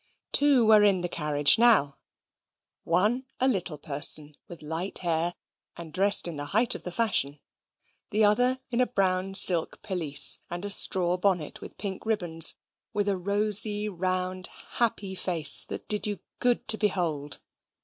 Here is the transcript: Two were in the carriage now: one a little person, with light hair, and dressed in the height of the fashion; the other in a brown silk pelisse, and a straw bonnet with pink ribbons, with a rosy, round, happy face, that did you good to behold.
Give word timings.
Two 0.31 0.65
were 0.65 0.81
in 0.81 1.01
the 1.01 1.07
carriage 1.07 1.59
now: 1.59 1.99
one 2.83 3.27
a 3.39 3.47
little 3.47 3.77
person, 3.77 4.35
with 4.47 4.63
light 4.63 4.97
hair, 5.05 5.35
and 5.77 5.93
dressed 5.93 6.27
in 6.27 6.37
the 6.37 6.45
height 6.57 6.73
of 6.73 6.81
the 6.81 6.91
fashion; 6.91 7.39
the 8.09 8.25
other 8.25 8.59
in 8.71 8.81
a 8.81 8.87
brown 8.87 9.35
silk 9.35 9.79
pelisse, 9.83 10.39
and 10.49 10.65
a 10.65 10.71
straw 10.71 11.17
bonnet 11.17 11.61
with 11.61 11.77
pink 11.77 12.03
ribbons, 12.03 12.55
with 12.93 13.07
a 13.07 13.15
rosy, 13.15 13.87
round, 13.87 14.47
happy 14.77 15.13
face, 15.13 15.65
that 15.65 15.87
did 15.87 16.07
you 16.07 16.17
good 16.39 16.67
to 16.69 16.79
behold. 16.79 17.39